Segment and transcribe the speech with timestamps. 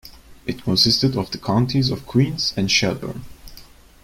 [0.47, 3.23] It consisted of the counties of Queens and Shelburne.